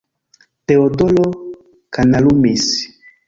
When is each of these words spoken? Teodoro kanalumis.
Teodoro 0.65 1.27
kanalumis. 1.93 2.65